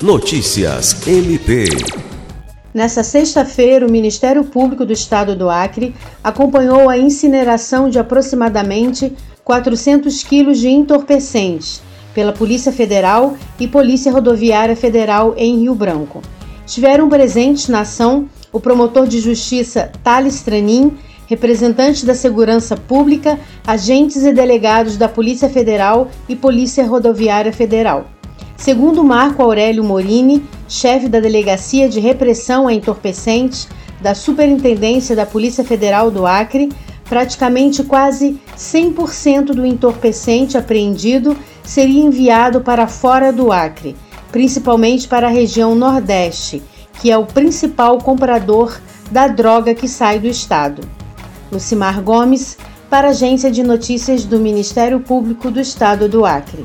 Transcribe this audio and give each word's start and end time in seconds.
Notícias 0.00 1.08
MP. 1.08 1.64
Nessa 2.72 3.02
sexta-feira, 3.02 3.84
o 3.84 3.90
Ministério 3.90 4.44
Público 4.44 4.86
do 4.86 4.92
Estado 4.92 5.34
do 5.34 5.50
Acre 5.50 5.92
acompanhou 6.22 6.88
a 6.88 6.96
incineração 6.96 7.90
de 7.90 7.98
aproximadamente 7.98 9.12
400 9.42 10.22
quilos 10.22 10.60
de 10.60 10.68
entorpecentes 10.68 11.82
pela 12.14 12.32
Polícia 12.32 12.70
Federal 12.70 13.36
e 13.58 13.66
Polícia 13.66 14.12
Rodoviária 14.12 14.76
Federal 14.76 15.34
em 15.36 15.58
Rio 15.62 15.74
Branco. 15.74 16.22
Estiveram 16.64 17.08
presentes 17.08 17.66
na 17.66 17.80
ação 17.80 18.28
o 18.52 18.60
promotor 18.60 19.04
de 19.04 19.18
justiça 19.18 19.90
Thales 20.04 20.42
Tranin, 20.42 20.96
representante 21.26 22.06
da 22.06 22.14
Segurança 22.14 22.76
Pública, 22.76 23.36
agentes 23.66 24.22
e 24.22 24.32
delegados 24.32 24.96
da 24.96 25.08
Polícia 25.08 25.48
Federal 25.48 26.08
e 26.28 26.36
Polícia 26.36 26.86
Rodoviária 26.86 27.52
Federal. 27.52 28.17
Segundo 28.58 29.04
Marco 29.04 29.40
Aurélio 29.40 29.84
Morini, 29.84 30.44
chefe 30.66 31.08
da 31.08 31.20
Delegacia 31.20 31.88
de 31.88 32.00
Repressão 32.00 32.66
a 32.66 32.74
Entorpecentes 32.74 33.68
da 34.00 34.16
Superintendência 34.16 35.14
da 35.14 35.24
Polícia 35.24 35.62
Federal 35.64 36.10
do 36.10 36.26
Acre, 36.26 36.68
praticamente 37.04 37.84
quase 37.84 38.38
100% 38.56 39.54
do 39.54 39.64
entorpecente 39.64 40.58
apreendido 40.58 41.36
seria 41.62 42.02
enviado 42.02 42.60
para 42.60 42.88
fora 42.88 43.32
do 43.32 43.52
Acre, 43.52 43.96
principalmente 44.32 45.06
para 45.06 45.28
a 45.28 45.30
região 45.30 45.76
Nordeste, 45.76 46.60
que 47.00 47.12
é 47.12 47.16
o 47.16 47.24
principal 47.24 47.98
comprador 47.98 48.76
da 49.10 49.28
droga 49.28 49.72
que 49.72 49.86
sai 49.86 50.18
do 50.18 50.26
estado. 50.26 50.82
Lucimar 51.50 52.02
Gomes, 52.02 52.58
para 52.90 53.06
a 53.06 53.10
Agência 53.10 53.52
de 53.52 53.62
Notícias 53.62 54.24
do 54.24 54.40
Ministério 54.40 54.98
Público 54.98 55.48
do 55.48 55.60
Estado 55.60 56.08
do 56.08 56.26
Acre. 56.26 56.64